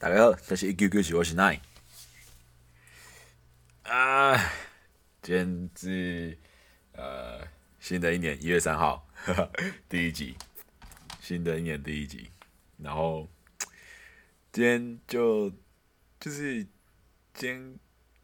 [0.00, 1.60] 大家好，这是一九九九，我是奶。
[3.82, 4.34] 啊，
[5.20, 6.38] 今天是
[6.92, 7.46] 呃
[7.78, 9.06] 新的一年一月三号，
[9.90, 10.34] 第一集，
[11.20, 12.30] 新的一年第一集。
[12.78, 13.28] 然后
[14.50, 15.50] 今天就
[16.18, 16.64] 就是
[17.34, 17.78] 今天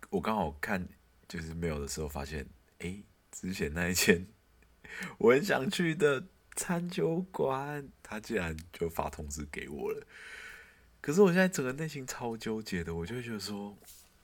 [0.08, 0.88] 我刚好看
[1.28, 2.46] 就是没有的时候，发现
[2.78, 4.26] 诶，之前那一间
[5.18, 6.24] 我很想去的
[6.54, 10.06] 餐酒馆，他竟然就发通知给我了。
[11.06, 13.78] 可是我现在整个内心超纠结的，我就觉得说，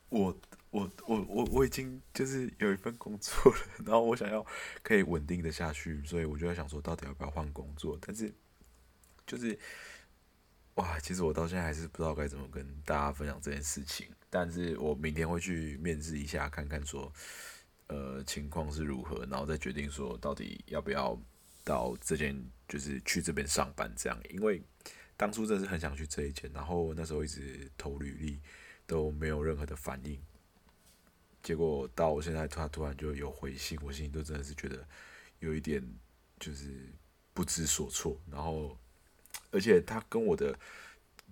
[0.09, 0.37] 我
[0.71, 4.45] 我我我我已经就是有一份工作了，然后我想要
[4.83, 7.97] 可以稳定的下去，所以我就在想说，到底要不要换工作？
[8.05, 8.35] 但是
[9.25, 9.57] 就是
[10.75, 14.09] 哇，其实我到现在还是不知道该怎么跟大家分享这件事情。
[14.29, 17.13] 但是我明天会去面试一下，看看说
[17.87, 21.17] 呃情况是如何，然后再决定说到底要不要
[21.63, 24.61] 到这间就是去这边上班这样，因为。
[25.23, 28.41] 当初真的是很想去这一间，然后那时候一直投履历
[28.89, 30.21] 都没有任何的反应，
[31.45, 34.85] 结果到我现在他突然就有回信，我心里都真的是觉得
[35.39, 35.81] 有一点
[36.41, 36.93] 就是
[37.33, 38.21] 不知所措。
[38.29, 38.77] 然后，
[39.53, 40.59] 而且他跟我的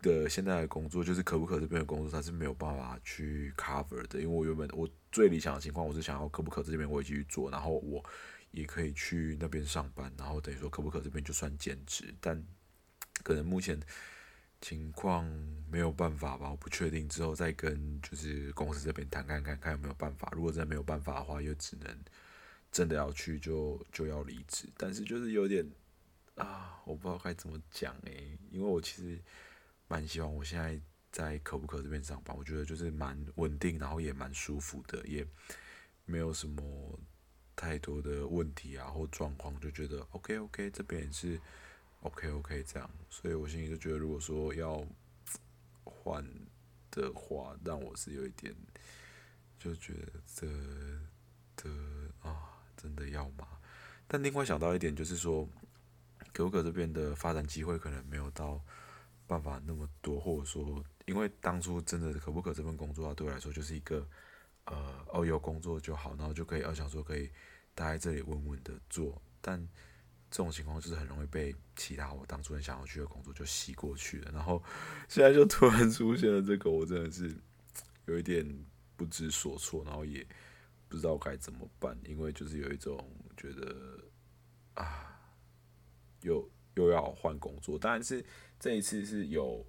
[0.00, 4.20] 的现在的工作，就是可不可这边的工作，他是没有办法去 cover 的。
[4.20, 8.04] 因为我原本我最理想的情况，我是想要可不可这边我也继续做，然后我
[8.52, 12.40] 也可以去那边上班，然后等于说可不可这边就算兼职，但。
[13.22, 13.80] 可能目前
[14.60, 15.24] 情况
[15.70, 20.30] 没有办法吧，我不确定，之后再跟就是公司这边谈看看看有没有办法。
[20.36, 21.98] 如果真的没有办法的话，又只能
[22.70, 24.68] 真的要去就就要离职。
[24.76, 25.66] 但是就是有点
[26.34, 29.18] 啊，我不知道该怎么讲诶，因为我其实
[29.88, 30.78] 蛮希望我现在
[31.10, 35.26] 在可不可这边上班，我觉得就是蛮稳定，然后也蛮舒服的，也
[36.04, 36.98] 没有什么
[37.56, 41.40] 太多的问题啊或状况，就觉得 OK OK 这边也是。
[42.02, 44.82] OK OK，这样，所以我心里就觉得，如果说要
[45.84, 46.24] 换
[46.90, 48.56] 的话，让我是有一点
[49.58, 49.92] 就觉
[50.36, 50.50] 得
[51.56, 51.70] 的
[52.22, 53.46] 啊，真的要吗？
[54.08, 55.46] 但另外想到一点，就是说，
[56.32, 58.58] 可不可这边的发展机会可能没有到
[59.26, 64.08] 办法那么多，或者说，因为当初真的可不可这份工作啊，对我来说就是一个
[64.64, 67.30] 呃，哦，有工作就好，然后就可以，我想说可以
[67.74, 69.68] 待在这里稳稳的做，但。
[70.30, 74.62] 这种情况就是很容易被其他我当初很想要去的工作就吸过去了，然后
[75.08, 77.34] 现在就突然出现了这个，我真的是
[78.06, 78.46] 有一点
[78.96, 80.24] 不知所措，然后也
[80.88, 82.96] 不知道该怎么办，因为就是有一种
[83.36, 83.98] 觉得
[84.74, 85.20] 啊，
[86.22, 88.24] 又又要换工作，当然是
[88.58, 89.66] 这一次是有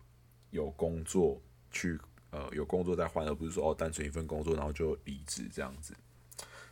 [0.51, 1.41] 有工作
[1.71, 1.99] 去
[2.29, 5.95] 呃有工作在换，而不是说哦单纯一份工作然后就离职这样子。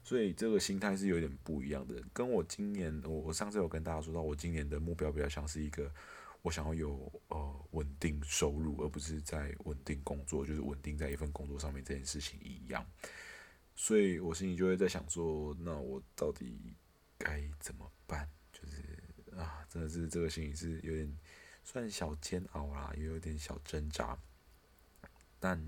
[0.09, 5.93] 所以这个心态是有点不一样的，跟我今年我我上次有跟大家说到，我今年的目标比较像是一个，
[6.41, 12.83] 我想要有呃稳定收入，而不是在稳定工作，就是稳定在一份工作上面这件事情一样。
[13.75, 16.59] 所以我心里就会在想说，那我到底
[17.15, 18.27] 该怎么办？
[18.51, 21.15] 就是啊，真的是这个心里是有点
[21.63, 24.17] 算小煎熬啦，也有点小挣扎，
[25.39, 25.67] 但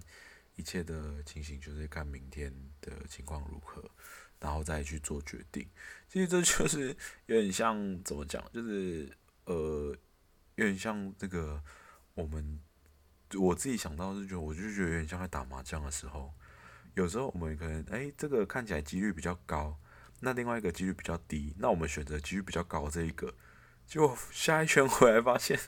[0.55, 3.87] 一切的情形就是看明天的情况如何。
[4.41, 5.65] 然后再去做决定，
[6.09, 6.89] 其实这就是
[7.27, 9.07] 有点像怎么讲，就是
[9.45, 9.95] 呃，
[10.55, 11.61] 有点像这个
[12.15, 12.59] 我们
[13.35, 16.33] 我自己想到是觉得，我就觉得有点像在打麻将的时候，
[16.95, 19.77] 有时候我们可能哎，这个看起来几率比较高，
[20.21, 23.33] 那另外一个几率比较低，那我们选择几率比较高这一个，
[23.85, 25.59] 结果下一圈回来发现，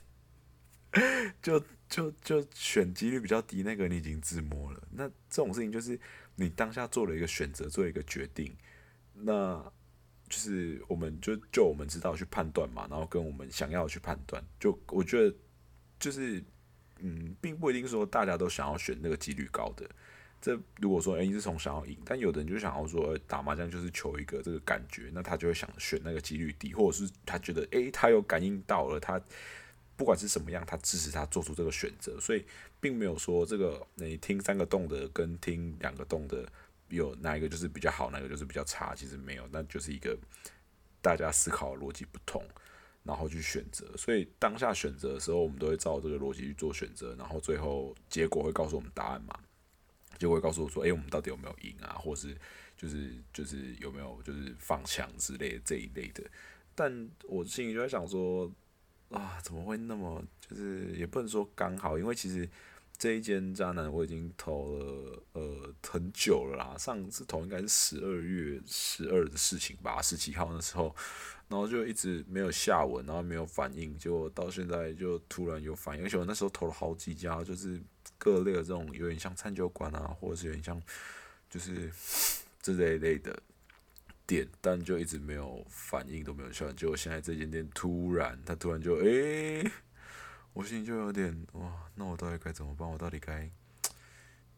[1.42, 4.82] 就就就选几率比较低那个，你已经自摸了。
[4.92, 6.00] 那这种事情就是。
[6.36, 8.52] 你当下做了一个选择，做一个决定，
[9.14, 9.64] 那
[10.28, 15.36] 就是我们就就我们知道去判断嘛，然后跟我们想要去判断，就我觉得
[16.00, 16.44] 就是
[17.02, 19.88] 嗯，并不一定说大家都想要选那个几率高的。
[20.42, 29.22] 这如果说诶，你是从想要赢，但有的人就想要说打麻将就是求一个这个感觉，那他就会想选那个几率低，或者是他觉得诶，他有感应到了他。
[29.96, 32.44] 不管是什么样，他支持他做出这个选择，所以
[32.80, 36.48] 并没有说这个你听三个洞的跟听两个洞的
[36.90, 40.18] 有哪一个就是比较好，哪个就是比较差，其实没有，那就是一个
[41.02, 42.44] 大家思考逻辑不同，
[43.04, 43.86] 然后去选择。
[43.96, 49.40] 所以当下选择的时候，我们都会照这个逻辑去做选择，然后最后结果会告诉我们答案嘛，
[50.18, 52.36] 就会告诉我说，诶，我们到底有没有赢啊，或是
[52.76, 56.24] 就是就是有没有就是放枪之类这一类的。
[56.74, 58.52] 但我心里就在想说。
[59.14, 62.50] 啊，怎么会那么就是也不能说刚好，因为其实
[62.98, 70.96] 这一间渣男我已经投了呃很久了啦，上次投应该是十二月十二的事情吧，十七号那时候，
[71.48, 77.80] 然后就一直没有下文，然后没有反应，结果到现在就突然有反应，而且我那时候投了好几家，就是
[78.18, 80.82] 各类的这种有点像餐酒馆啊，或者是有点像
[81.50, 81.92] 就是
[82.62, 83.38] 这类类的
[84.62, 86.72] 但就一直没有反应，都没有效。
[86.72, 89.70] 结果现在这间店突然，他突然就诶，
[90.54, 92.90] 我心里就有点哇，那我到底该怎么办？
[92.90, 93.50] 我到底该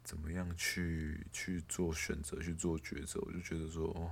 [0.04, 3.20] 怎么样去去做选择，去做抉择？
[3.26, 4.12] 我就觉得说，哦，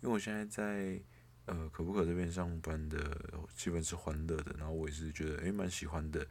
[0.00, 1.02] 因为我现在在。
[1.46, 2.98] 呃，可不可这边上班的
[3.56, 6.24] 气氛是欢乐的，然后我也是觉得诶蛮喜欢的，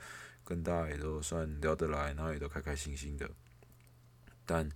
[0.45, 3.29] 跟大家也都算聊得来，然后也都开开心心的。
[4.45, 4.69] 但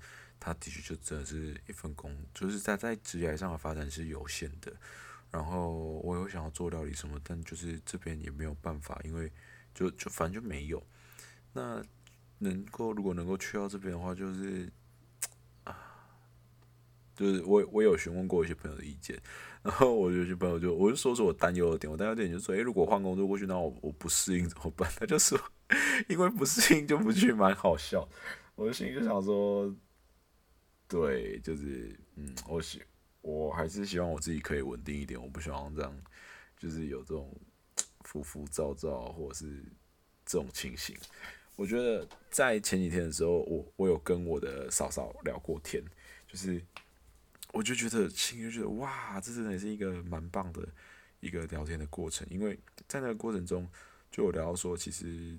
[0.43, 4.73] 他的确就真的是一份工，就是在在职业上的发展是有限的。
[5.31, 9.31] 然后我有想要做料理什么，但就是这边也没有办法，因为
[9.73, 10.85] 就就反正就没有。
[11.53, 11.81] 那
[12.39, 14.69] 能够如果能够去到这边的话，就是
[15.63, 15.75] 啊，
[17.15, 19.17] 就是我我有询问过一些朋友的意见。
[19.63, 24.91] 然后我有些朋友就我就说说我担忧的点，我担忧点就说，诶，如果换工作过去，那我我不适应怎么办？
[24.99, 25.39] 他就说，
[26.09, 28.07] 因为不适应就不去，蛮好笑。
[28.55, 29.73] 我的心里就想说，
[30.93, 32.79] 对，就是嗯，我希
[33.21, 36.03] 我还是希望我自己可以稳定一点，我不希望这样，
[36.55, 37.35] 就是有这种
[38.01, 39.63] 浮浮躁躁或者是
[40.23, 40.95] 这种情形。
[41.55, 45.83] 我觉得在前几天的时候，我我有跟我的嫂嫂聊过天，
[46.27, 46.61] 就是。
[47.51, 50.67] 我就觉得，心里就觉得，哇，这真的是一个蛮棒的
[51.19, 52.57] 一个聊天的过程，因为
[52.87, 53.69] 在那个过程中，
[54.09, 55.37] 就有聊到说，其实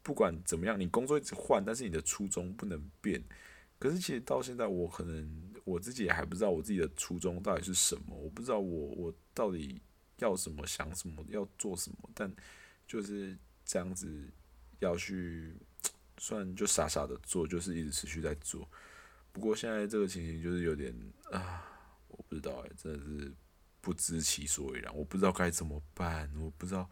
[0.00, 3.20] 不管怎么样，你工作一直换，但是你的初衷不能变。
[3.80, 9.80] 可是其实到现在，我可能我自己也还不知道我自己的初衷到底是什么，我不知道我我到底
[10.18, 12.30] 要什么、想什么、要做什么，但
[12.86, 14.30] 就是这样子
[14.80, 15.56] 要去，
[16.18, 18.68] 算就傻傻的做，就是一直持续在做。
[19.32, 20.94] 不过现在这个情形就是有点
[21.30, 21.64] 啊，
[22.08, 23.32] 我不知道哎，真的是
[23.80, 26.90] 不知其所以然，我不知道该怎么办，我不知道，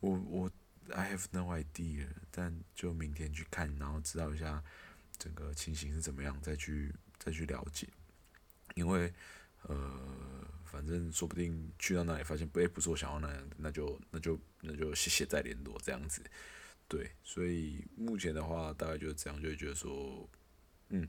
[0.00, 0.50] 我我
[0.88, 4.64] I have no idea，但就明天去看，然后知道一下
[5.20, 7.86] 整个情形是怎么样，再去再去了解，
[8.74, 9.12] 因为
[9.62, 16.20] 呃，反正说不定去到那里发现不，不是我想要那样，那就那就那就谢谢再联络这样子，
[16.88, 20.28] 对，所以目前的话大概就是这样，就会觉得说，
[20.88, 21.06] 嗯。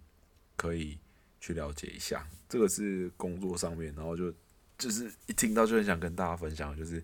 [0.58, 1.00] 可以
[1.40, 4.32] 去了解一下，这个是工作上面，然后就
[4.78, 7.04] 就是一听到就很想跟大家分享，就是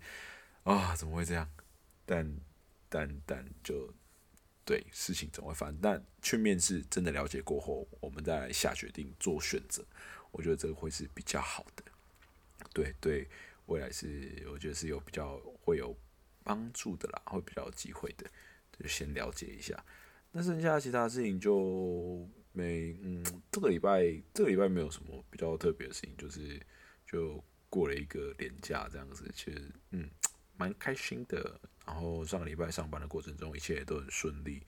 [0.62, 1.50] 啊怎么会这样？
[2.06, 2.40] 但
[2.88, 3.92] 但但就
[4.68, 9.84] 对事情总会发生，但去面试真的了解过后，我们再下决定做选择，
[10.32, 11.84] 我觉得这个会是比较好的，
[12.74, 13.28] 对对，
[13.68, 15.98] 未来是我觉得是有比较会有
[16.44, 18.30] 帮助的啦，会比较有机会的，
[18.78, 19.82] 就先了解一下，
[20.34, 22.30] 那剩下其他事情就。
[22.54, 24.02] 没，嗯，这个礼拜
[24.34, 26.60] 这个礼拜没有什么比较特别的事情，就是
[27.06, 30.10] 就过了一个年假这样子，其实嗯
[30.58, 31.62] 蛮开心的。
[31.88, 34.62] 然后上个礼拜上班的过程中，一切也都很顺利，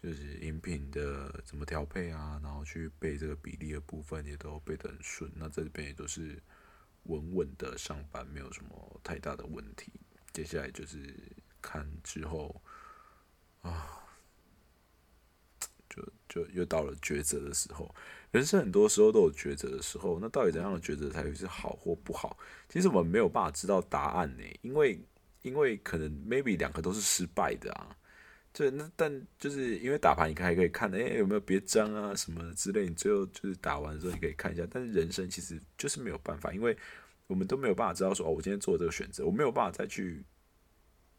[0.00, 5.28] 就是饮品的怎么调配啊，然后去背这个比例的部分也都背得很顺。
[5.34, 6.40] 那这边也都是
[7.04, 9.90] 稳稳的上班，没有什么太大的问题。
[10.32, 11.12] 接下来就是
[11.60, 12.62] 看之后
[13.62, 13.96] 啊。
[15.92, 17.92] 就就又到了抉择的时候，
[18.30, 20.20] 人生很多时候都有抉择的时候。
[20.20, 22.38] 那到底怎样的抉择才会是好或不好？
[22.68, 25.00] 其实我们没有办法知道答案呢，因为
[25.42, 27.96] 因为可能 maybe 两个都是失败的啊。
[28.52, 32.88] 就那但就是因为打牌，你还可以看，哎，有没有别张啊什么之类。
[32.88, 34.66] 你最后就是打完之后，你可以看一下。
[34.70, 36.76] 但是人生其实就是没有办法，因为
[37.26, 40.24] 我们都没有办法知道说，哦，我今天做这个选择，我没有办法再去。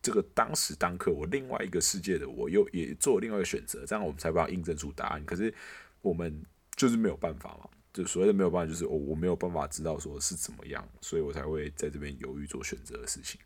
[0.04, 5.24] 这个当时当刻，我另外一个世界的我又也做另外一个选择，这样我们才把它印证出答案。
[5.26, 5.54] 可是
[6.02, 6.44] 我们
[6.76, 13.40] 就是没有办法嘛，就所谓的没有办法，就是我我没有办法知道说是怎么样，所以我才会在这边犹豫做选择的事情。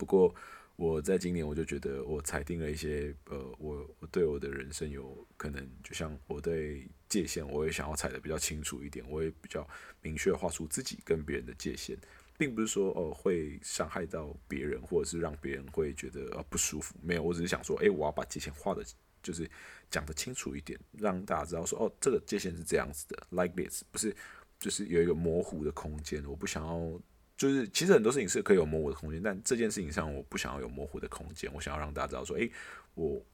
[0.00, 0.34] 不过
[0.76, 9.68] 我在今年我就觉得我裁定了一些，呃，我我对我的人生有可能，就像我对界限，我也想要踩的比较清楚一点，我也比较
[10.00, 11.98] 明确画出自己跟别人的界限。
[12.38, 16.94] 并不是说哦会伤害到别人，或者是让别人会觉得呃不舒服。
[17.02, 18.82] 没有，我只是想说，诶，我要把界限画的，
[19.22, 19.46] 就是
[19.90, 24.16] 讲的清楚一点，让大家知道说，哦，这个界限是这样子的，like this，不是，
[24.58, 26.24] 就是有一个模糊的空间。
[26.24, 26.98] 我不想要，
[27.40, 31.50] 就是其实很多事情是可以有模糊的空间，但这件事情上我不想要有模糊的空间。
[31.54, 32.52] 我想要让大家知道说，诶，
[32.92, 33.24] 我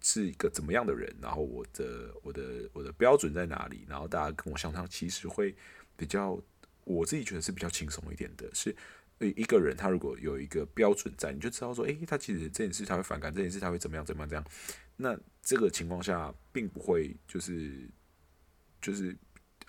[0.00, 5.52] 是一个怎么样的人，然后我的我的我的标准在哪里，然后大家跟我相处其实会
[5.96, 6.40] 比较。
[6.86, 8.76] 我自己觉得是比较轻松一点的，是
[9.18, 14.44] 一个人他如果有一个标准在，你就知道说，诶，他其实这件事他会反感，这件事他会怎么样怎么样这样。
[14.94, 17.88] 那这个情况下并不会就是
[18.82, 19.16] 就是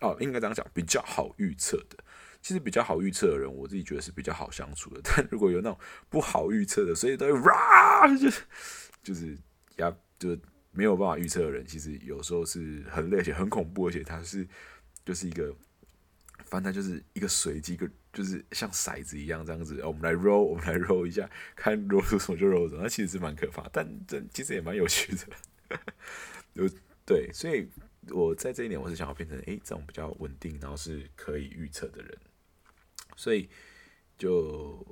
[0.02, 2.04] 哦，应该这样讲，比较好预测的。
[2.46, 5.02] 其实比较好预测的人，我自己觉得是比较好相处的。
[5.04, 8.44] 但如果有那种不好预测的，所以都会哇，就是
[9.02, 9.36] 就是
[9.78, 10.38] 呀，就
[10.70, 14.48] 没有办法预测的人，其实有时候是很累且很恐怖，而且他是
[15.04, 15.52] 就是一个，
[16.46, 25.80] 反正就是一个随机，一个就是像骰子一样这样子，我们来 roll，我们来 roll 一下，看 roll 出什么就 roll 什么，那其实是蛮可怕，但这其实也蛮有趣的，
[26.54, 26.70] 有
[27.08, 27.68] 对，所以
[28.12, 32.16] 我在这一点我是想要变成诶这种比较稳定，然后是可以预测的人，
[33.16, 33.50] 所以
[34.18, 34.86] 就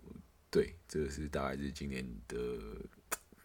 [0.50, 2.38] 对，这个是大概是今年的。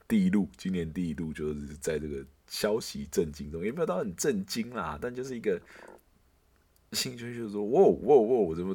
[0.07, 5.61] 第一路，今年第一路就是在这个消息震惊中，也没有到很震惊啦，但就是一个
[6.93, 8.75] 兴趣，就是说，哇哇哇，我怎么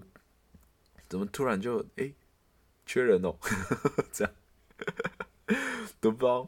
[1.10, 2.13] 怎么突然就哎
[2.86, 3.36] 缺人哦，
[4.13, 4.33] 这样
[6.00, 6.48] 都不知道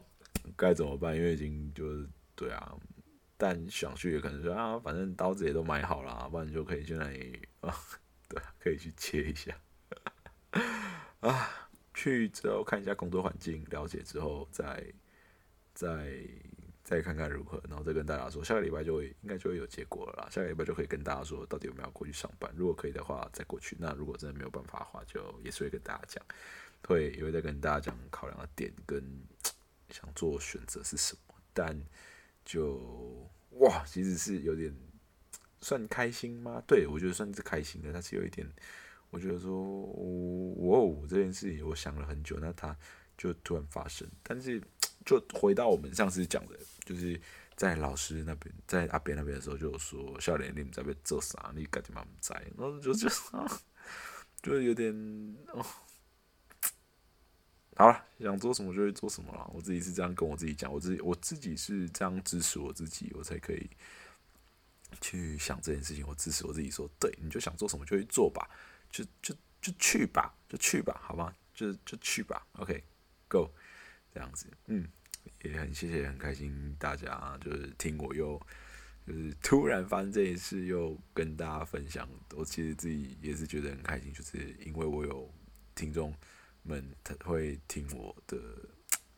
[0.56, 2.76] 该怎么办，因为已经就是对啊，
[3.36, 7.06] 但想去也可能说啊，反正刀子也都买好了，不然就可以现在
[7.60, 7.74] 啊，
[8.66, 9.56] 可以去切一下
[11.20, 11.50] 啊。
[11.94, 14.84] 去之后看一下工作环境，了解之后再
[15.72, 16.20] 再
[16.84, 20.28] 再看看如何，然后再跟大家说，下个礼拜就会应该就会有结果了啦。
[20.30, 22.52] 下个礼拜就可以跟大家说，到底有没有过去上班。
[22.54, 26.22] 如果可以的话，再过去；那如果真的没有办法的话，就也是会跟大家讲，
[26.86, 29.02] 会也会再跟大家讲考量的点跟
[29.88, 31.34] 想做选择是什么。
[31.54, 31.82] 但
[32.44, 34.70] 就哇，其实是有点
[35.60, 36.62] 算开心吗？
[36.66, 38.46] 对我觉得算是开心的，但是有一点。
[39.10, 42.76] 我觉得说，哦，这件事情我想了很久，那它
[43.16, 44.06] 就突然发生。
[44.22, 44.60] 但是，
[45.06, 47.18] 就回到我们上次讲的，就是
[47.54, 51.52] 在老师那边，在阿边那边的时候，就有说，笑脸你们在被做啥？
[51.54, 53.08] 你赶紧把他们在，然后就就
[54.42, 54.92] 就有点
[55.52, 55.64] 哦，
[57.76, 59.48] 好了，想做什么就会做什么了。
[59.54, 63.70] 我自己是这样跟我自己讲，我自己我自己是这样支持我自己，我才可以
[65.00, 66.06] 去想这件事情。
[66.06, 68.48] 我支持我自己说，对，你就想做什么就去做吧。
[68.88, 71.34] 就就就去吧，就去吧，好吗？
[71.52, 73.50] 就就去吧，OK，Go，
[74.14, 74.86] 这样子，嗯，
[75.42, 78.40] 也很谢谢，很开心大家就是听我又
[79.06, 82.08] 就是突然发生这件事，又跟大家分享。
[82.34, 85.30] 我其实自己也是觉得很开心，就是因为我有
[85.74, 86.14] 听众
[86.62, 88.38] 们他会听我的，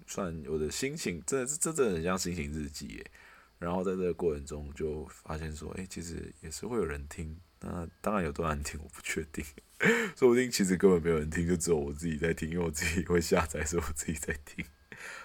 [0.06, 3.10] 算我的心情，真的是真的很像心情日记耶。
[3.58, 7.36] 然后在这个过程中就发现说，哎，其实也是会有人听。
[7.60, 9.44] 那当然有多少人听，我不确定，
[10.16, 14.64] 说不定其实根本没有人听，就只有我自己在听，因为我自己会下载，是我自己在听。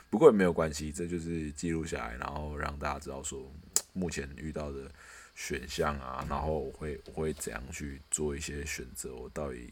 [0.09, 3.51] 不过也没有关系，这就是记录下来，然后让大家知道说
[3.93, 4.91] 目前遇到的
[5.35, 9.71] 选项啊，然后我会我会怎样去做一些选择，我到底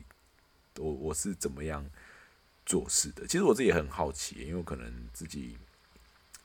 [0.78, 1.84] 我我是怎么样
[2.64, 3.26] 做事的。
[3.26, 5.58] 其实我自己也很好奇，因为可能自己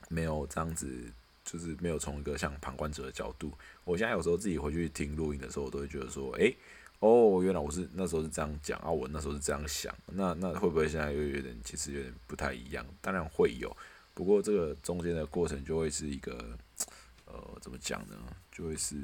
[0.09, 1.13] 没有这样子。
[1.49, 6.53] 就是没有从一个像旁观者的角度，我现在有时候自己回去听录音的时候，我都会觉得说，诶，
[6.99, 12.85] 哦，原来我是那时候是这样讲啊，我那时候是这样想，那那会不会现在又有点其实有点不太一样？
[12.99, 13.73] 当然会有，
[14.13, 16.57] 不过这个中间的过程就会是一个，
[17.23, 18.15] 呃，怎么讲呢？
[18.51, 18.97] 就会是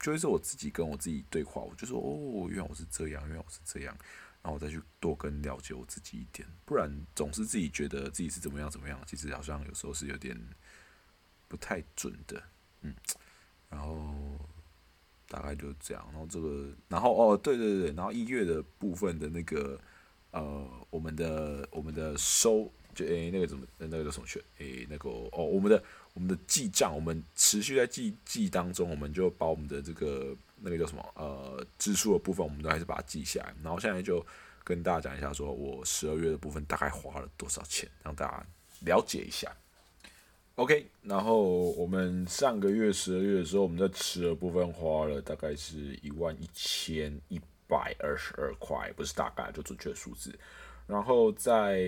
[0.00, 3.94] 就会是我自己跟我自己对话，我就说，哦，原来我是这样，原来我是这样，
[4.40, 10.34] 然后我再去多跟了解我自己一点，不然总是自己觉得自己是怎么样怎么样，其实好像有时候是有点。
[11.54, 12.42] 不太准的，
[12.80, 12.92] 嗯，
[13.70, 14.12] 然后
[15.28, 19.78] 大概就这样，然后这个，然后哦，对对对，然后一月的部分的那个，
[20.32, 24.42] 呃，我们的我们的收，就诶那个怎么那个叫什么去？
[24.58, 25.80] 诶那个哦，我们的
[26.12, 34.26] 我们的记账，我们持续在记记当中，我们就把我们的这个那个叫什么呃支出的部分，我们都还是把它记下来，然后现在就
[34.64, 38.44] 跟大家讲一下，说我十二月的部分大概花了多少钱，让大家
[38.80, 39.56] 了解一下。
[40.56, 41.42] OK，然后
[41.72, 50.32] 我们上个月十二月的时候，我们在吃的部分花了大概是一万一千一百二十二块，不是大概就准确数字。
[50.86, 51.82] 然后在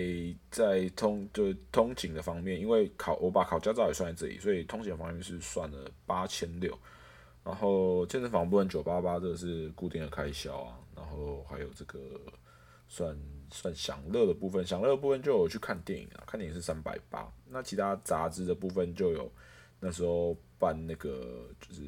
[0.51, 6.77] 在通就通勤的方面，因为考我把考驾照也算在这里，所以通勤的方面是算了八千六。
[7.45, 10.77] 然后健身房部分九八八，这个是固定的开销啊。
[10.93, 11.99] 然后还有这个
[12.89, 13.17] 算。
[13.51, 17.31] 算享乐的部分，享乐的部分就有去看电影啊，看电影是三百八。
[17.49, 19.31] 那其他杂志的部分就有
[19.79, 21.81] 那时候办那个就是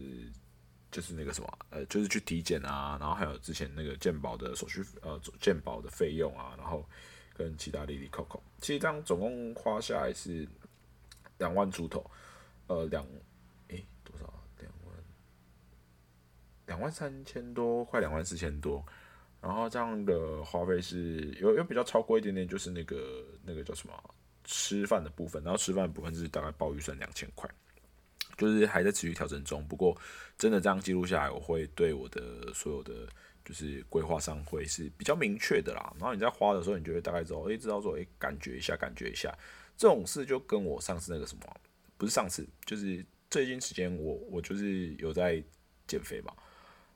[0.91, 6.83] 就是那个什么呃，就是去体检啊，然后还有之前那个健保的手续呃健保的费用啊，然后
[7.33, 10.47] 跟其他利利扣扣，其实这样总共花下来是
[11.37, 12.09] 两万出头，
[12.67, 13.05] 呃两
[13.67, 14.95] 诶多少两万
[16.67, 18.83] 两万三千多，快两万四千多。
[19.41, 23.93] 然后这样的花费是有有比较超过一点点，就是那个那个叫什么
[24.43, 27.49] 吃饭的部分，然后吃饭的部分是大概报预算两千块，
[28.37, 29.65] 就是还在持续调整中。
[29.67, 29.95] 不过
[30.37, 33.07] 真的这样记录下来，我会对我的所有的
[33.45, 35.93] 就是规划上会是比较明确的啦。
[35.97, 39.33] 然后你在花的时候，你就会大概知道，诶，知道说，诶，感觉一下，感觉一下，
[39.77, 41.43] 这种事就跟我上次那个什么
[41.97, 45.41] 不是上次，就是最近时间我我就是有在
[45.87, 46.33] 减肥嘛，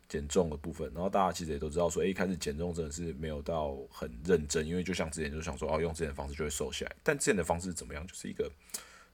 [0.08, 8.52] 减重的部分，然后大家其实也都知道说，诶，一开始减重真的是没有到很认真，因为就像之前就想说，哦，用之前的方式就会瘦下来，但之前的方式怎么样，就是一个。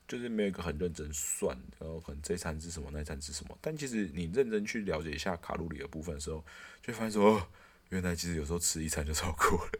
[0.07, 3.55] 就是没有一个很认真算，然后可能这餐吃什么，那餐吃什么。
[3.61, 6.43] 但其实你认真去了解一下卡路里的部分的时候，
[6.81, 7.47] 就发现说，
[7.89, 9.71] 原来其实有时候吃一餐就超过了。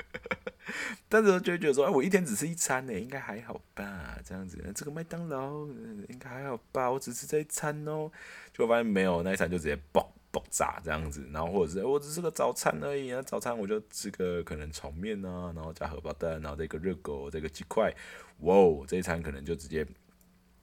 [1.10, 4.20] 但是就会觉得说，哎，我一天只吃一餐呢，应该还好吧？
[4.24, 6.92] 这样子，这个麦当劳应该还好吧？
[6.92, 8.12] 我只吃这一餐哦，
[8.54, 11.28] 就发现没有，那一餐就直接爆爆炸这样子。
[11.32, 17.94] 然后或者是我只是个早餐而已啊，早餐我就吃个可能炒面啊，然后加荷包蛋，然后这个热狗，这个鸡块，
[18.40, 18.56] 哇，
[18.88, 19.86] 这一餐可能就直接。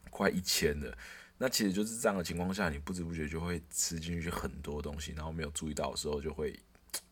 [0.08, 0.96] 快一千了，
[1.36, 6.58] 那其实就是这样的情况下，你不知不觉就会吃进去很多东西，然后没有注意到的时候就会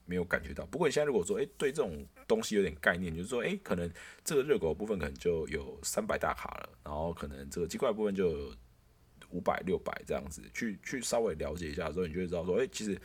[0.07, 0.65] 没有感觉到。
[0.65, 3.93] 不过你现在如果说，诶对这种东西有点概念，就是说，诶可能
[4.25, 8.55] 这个热狗部分可能就有三百大卡了，然后可能这个鸡块部分就有
[9.35, 12.97] 五百、六百这样子，去去稍微了解一下之后，你就会知道说，诶其实，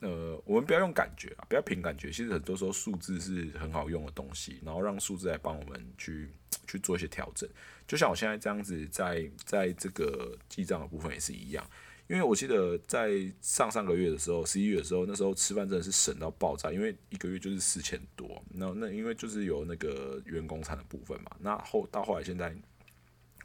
[0.00, 6.28] 呃，我们不要用感觉啊，不要凭感觉，其实很多时候数字是很好用的东西，然后让数字来帮我们去
[6.66, 7.48] 去做一些调整。
[7.88, 11.66] 就像我现在这样子，在在这个记账的部分也是一样，
[12.06, 13.10] 因为我记得在
[13.40, 18.42] 上上个月的时候，十一月的时候，那时候吃饭真的是省到爆炸，因为一个月就是四千多。
[18.50, 22.54] 那那因为就是有那个员工餐的部分嘛，那后到后来现在，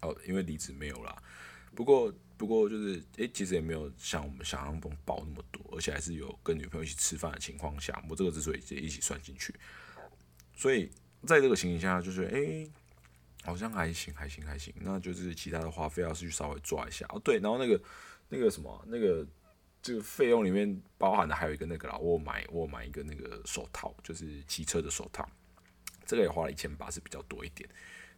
[0.01, 1.15] 哦，因为离职没有啦。
[1.73, 9.53] 不过不过就是诶，其实也没有像我们想象中爆那么多，而且还是有跟女朋友一起吃饭的情况下，我这个之所以一起算进去，
[10.55, 10.89] 所以
[11.25, 12.69] 在这个情形下，就是诶。
[13.43, 14.73] 好像还行，还行，还行。
[14.77, 17.21] 那就是其他的话费要是去稍微抓一下哦。
[17.23, 17.79] 对，然后那个
[18.27, 19.23] 那个什么，那个
[19.83, 25.29] 这个费用里面包含的还有一个那个啦，我买我买一个那个手套，就是骑车的手套，
[26.07, 27.69] 这个也花了一千八，是比较多一点。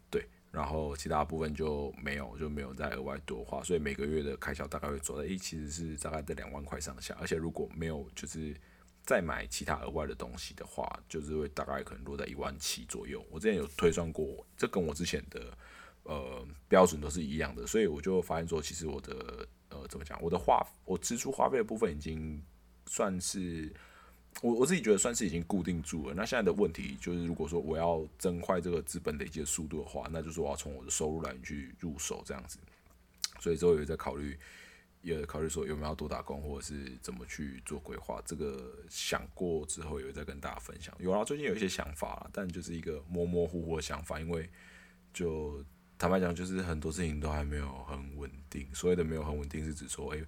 [0.09, 7.15] 对，然后其他部分就没有，就没有再额外多花，所以每个月的开销大概会做在，诶，其实是大概在两万块上下。
[7.19, 8.55] 而且如果没有就是。
[9.07, 13.25] 再买其他额外的东西的话，就是会大概可能落在一万七左右。
[13.31, 15.57] 我之前有推算过，这跟我之前的
[16.03, 22.43] 呃标准都是一样的，所以我就发现说，其实我的呃怎么讲，我的花我支出花费的部分已经
[22.85, 23.73] 算是
[24.41, 26.13] 我我自己觉得算是已经固定住了。
[26.13, 32.59] 那现在的问题就是，如果说我要增快这个资本累积的速度的话，那就是我要从我的收入来源去入手这样子。
[33.39, 34.37] 所以之后有在考虑。
[35.03, 38.21] 也考虑说有没有多打工，或者是怎么去做规划。
[38.25, 40.93] 这个想过之后，也会再跟大家分享。
[40.99, 44.19] 有啊，最近有一些想法，但就是一个模模糊糊的想法。
[44.19, 44.49] 因为
[45.13, 45.63] 就
[45.97, 48.67] 坦白讲，就是很多事情都还没有很稳定。
[48.73, 50.25] 所谓的没有很稳定，是指说，诶，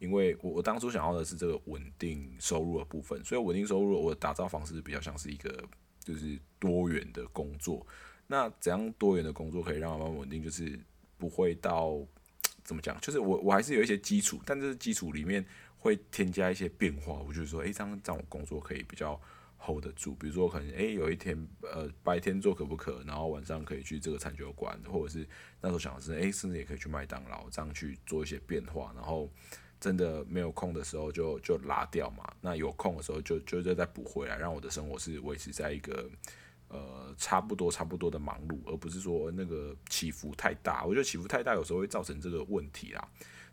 [0.00, 5.62] 因为我我当初想要的是这个稳定收入的部分，所以稳定收入我打造方式比较像是一个
[6.02, 7.86] 就是多元的工作。
[8.26, 10.42] 那怎样多元的工作可以让我们稳定？
[10.42, 10.76] 就是
[11.16, 12.04] 不会到。
[12.62, 13.00] 怎么讲？
[13.00, 15.44] 就是我我还是有一些基础，但是基础里面
[15.78, 17.14] 会添加一些变化。
[17.14, 19.20] 我就是说，诶，这样这样我工作可以比较
[19.58, 20.14] hold 得住。
[20.14, 25.26] 比如说，可能诶有一天呃白天做可不可，然后晚上可以去这个餐酒馆，或者是
[25.60, 28.92] 那时候想的是，诶，甚至也可以去麦当劳，这样去做一些变化。
[28.94, 29.28] 然后
[29.80, 32.30] 真的没有空的时候就就拉掉嘛。
[32.40, 36.08] 那有空的时候就就再再补回来，让我的生活是维持在一个。
[36.72, 40.84] 呃，差不多差不多的忙碌，而不是说那个起伏太大。
[40.84, 43.08] 我觉得起伏太大，有时候会造成这个问题啦。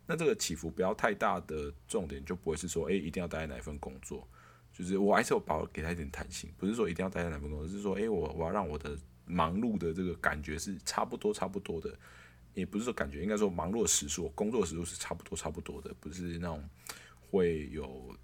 [0.06, 4.24] 那这个起伏不要太大的重点，就不会是说，诶，一定要待在哪一份工作。
[4.72, 11.92] 就是我还是有保给他一点弹性，不是说一定要待在哪份工作，是说，诶，我我要让我的忙碌的这个感觉是差不多差不多的，
[12.58, 16.62] 也不是说感觉，应该说忙碌时数，工作时数是差不多差不多的，不是那种
[17.30, 18.14] 会有。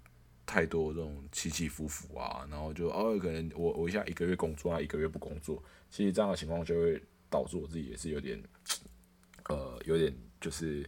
[0.47, 8.39] 太多这种起起伏伏啊，然后就偶尔，可能我我一下一个月工作啊，一个月不工作，其实这样的情况就会导致我自己也是有点，
[9.45, 10.87] 呃，有点就是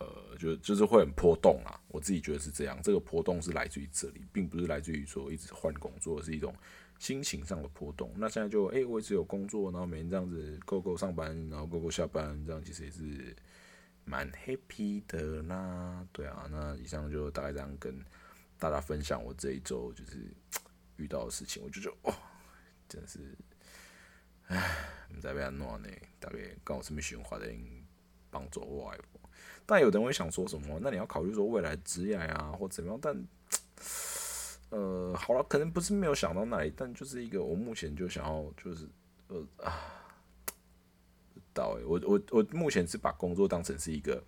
[0.00, 1.80] 呃，就就是会很波动啊。
[1.88, 6.54] 我自己觉得是这样，这个波动是来自于这里，并不是来自于说一直换工作，是一种
[6.98, 8.12] 心情上的波动。
[8.16, 13.36] 那现在就哎，我一直有工作，然后每天这样子够够上班，然后够够下班，这样其实也是
[14.04, 16.06] 蛮 happy 的啦。
[16.12, 18.04] 对啊，那以上就大概这样跟。
[18.58, 20.34] 大家分享我这一周就是
[20.96, 22.14] 遇到的事情，我就觉得哦，
[22.88, 23.36] 真的是，
[24.46, 25.88] 唉，唔知要安怎呢？
[26.18, 27.46] 大概讲有什么循环的
[28.30, 28.94] 帮助我？
[29.66, 30.78] 但有的人会想说什么？
[30.80, 32.98] 那你要考虑说未来职业啊，或怎么样？
[33.02, 33.26] 但，
[34.70, 38.88] 呃，好了，可能不是没有想到那里，但就是一个我目前就想要就是
[39.28, 39.74] 呃啊，
[41.52, 44.22] 到诶，我我我目前是把工作当成是一个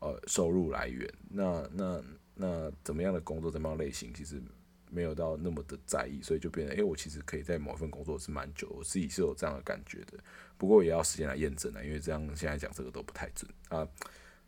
[0.00, 2.02] 呃收入来源，那那。
[2.34, 4.42] 那怎么样的工作，怎么样类型，其实
[4.90, 10.18] 没有到那么的在意，所以就变得，哎，我其实可以在某一份工作是蛮久，我自己是有这样的感觉的。
[10.56, 13.86] 不过也要时间来验证啊，因为这样现在讲这个都不太准啊。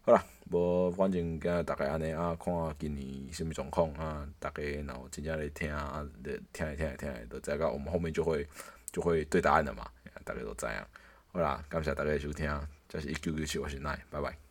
[0.07, 8.47] 好啦，无反正今仔大概安尼啊，看今年什物状况啊，大家然后真正咧听啊，咧听来听来听来，就知个我们后面就会
[8.93, 9.90] 就会对答案了嘛，
[10.23, 10.73] 大家都知影。
[11.33, 14.43] 好啦，感谢大家收听，这是一九九七，我是奈，拜拜。